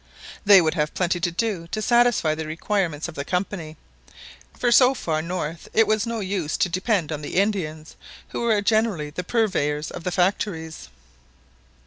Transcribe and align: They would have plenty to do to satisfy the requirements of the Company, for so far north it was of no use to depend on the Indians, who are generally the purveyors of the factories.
They 0.45 0.61
would 0.61 0.73
have 0.73 0.95
plenty 0.95 1.19
to 1.19 1.29
do 1.29 1.67
to 1.67 1.79
satisfy 1.79 2.33
the 2.33 2.47
requirements 2.47 3.07
of 3.07 3.13
the 3.13 3.23
Company, 3.23 3.77
for 4.57 4.71
so 4.71 4.95
far 4.95 5.21
north 5.21 5.67
it 5.73 5.85
was 5.85 6.05
of 6.07 6.07
no 6.07 6.19
use 6.21 6.57
to 6.57 6.69
depend 6.69 7.11
on 7.11 7.21
the 7.21 7.35
Indians, 7.35 7.95
who 8.29 8.43
are 8.49 8.61
generally 8.63 9.11
the 9.11 9.23
purveyors 9.23 9.91
of 9.91 10.03
the 10.03 10.09
factories. 10.11 10.89